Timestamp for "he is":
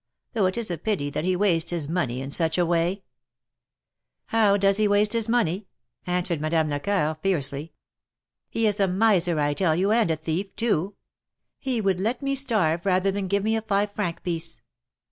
8.49-8.79